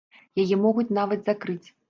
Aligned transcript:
Яе 0.43 0.55
могуць 0.63 0.87
нават 1.01 1.19
закрыць. 1.31 1.65